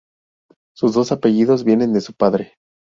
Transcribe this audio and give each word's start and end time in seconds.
Sus 0.75 0.95
dos 0.95 1.11
apellidos 1.11 1.63
vienen 1.63 1.93
de 1.93 2.01
su 2.01 2.13
padre. 2.15 2.55